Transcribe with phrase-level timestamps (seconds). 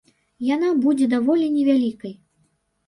[0.55, 2.13] Яна будзе даволі невялікай.